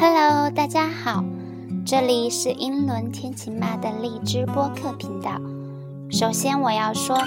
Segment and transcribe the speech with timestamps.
[0.00, 1.24] Hello，大家好，
[1.84, 5.40] 这里是英伦天晴妈的荔枝播客频道。
[6.08, 7.18] 首先我要说，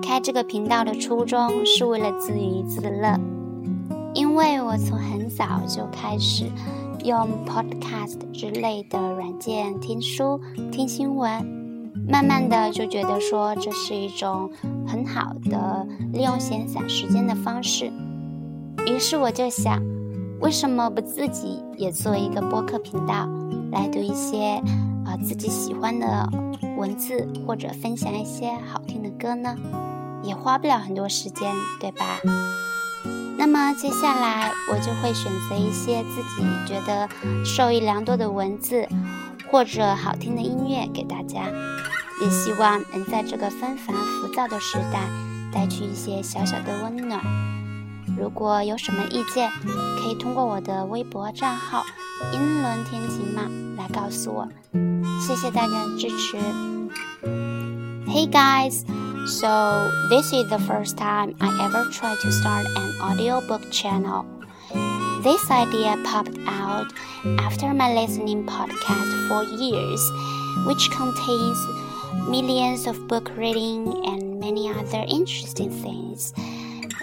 [0.00, 3.18] 开这个频道的初衷是为了自娱自乐，
[4.14, 6.44] 因为我从很早就开始
[7.02, 10.40] 用 Podcast 之类的软件听书、
[10.70, 11.44] 听新闻，
[12.08, 14.48] 慢慢的就觉得说这是一种
[14.86, 17.90] 很好的利用闲散时间的方式，
[18.86, 19.97] 于是我就想。
[20.40, 23.28] 为什么不自己也做一个播客频道，
[23.72, 24.62] 来读一些
[25.04, 26.30] 啊自己喜欢的
[26.76, 29.56] 文字，或者分享一些好听的歌呢？
[30.22, 32.20] 也花不了很多时间，对吧？
[33.36, 37.08] 那么接下来我就会选择一些自己觉得
[37.44, 38.88] 受益良多的文字，
[39.50, 41.46] 或者好听的音乐给大家，
[42.22, 45.00] 也希望能在这个纷繁浮躁的时代
[45.52, 47.20] 带去一些小小的温暖。
[48.18, 49.50] 如果有什么意见，
[49.96, 51.84] 可以通过我的微博账号
[52.34, 53.42] “英伦天晴吗”
[53.78, 54.48] 来告诉我。
[55.20, 56.36] 谢谢大家的支持。
[58.06, 58.84] Hey guys,
[59.26, 64.24] so this is the first time I ever tried to start an audiobook channel.
[65.22, 66.86] This idea popped out
[67.38, 70.00] after my listening podcast for years,
[70.66, 71.58] which contains
[72.28, 76.32] millions of book reading and many other interesting things.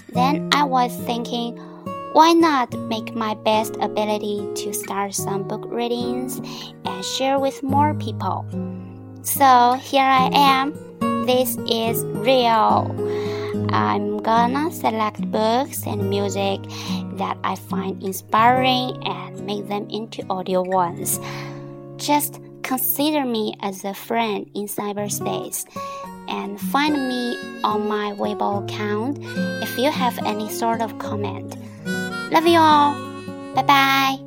[0.10, 1.58] Then I was thinking,
[2.14, 6.40] why not make my best ability to start some book readings
[6.86, 8.46] and share with more people?
[9.24, 10.74] So here I am.
[11.26, 12.96] This is real.
[13.70, 16.62] I'm gonna select books and music
[17.18, 21.20] that I find inspiring and make them into audio ones.
[21.98, 25.66] Just consider me as a friend in cyberspace
[26.28, 29.20] and find me on my Weibo account
[29.62, 31.56] if you have any sort of comment.
[32.32, 32.96] Love you all.
[33.54, 34.25] Bye bye.